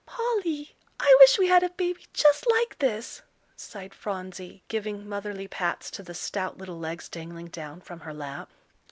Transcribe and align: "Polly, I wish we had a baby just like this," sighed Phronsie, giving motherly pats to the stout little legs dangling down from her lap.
"Polly, 0.07 0.75
I 0.99 1.15
wish 1.19 1.37
we 1.37 1.45
had 1.47 1.61
a 1.61 1.69
baby 1.69 2.07
just 2.11 2.49
like 2.49 2.79
this," 2.79 3.21
sighed 3.55 3.93
Phronsie, 3.93 4.63
giving 4.67 5.07
motherly 5.07 5.47
pats 5.47 5.91
to 5.91 6.01
the 6.01 6.15
stout 6.15 6.57
little 6.57 6.79
legs 6.79 7.07
dangling 7.07 7.49
down 7.49 7.81
from 7.81 7.99
her 7.99 8.11
lap. 8.15 8.49